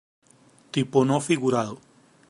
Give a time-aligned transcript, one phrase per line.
[0.73, 1.75] Tipo no figurado.